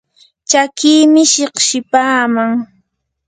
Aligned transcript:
chakiimi 0.49 1.23
shiqshipaaman 1.31 2.51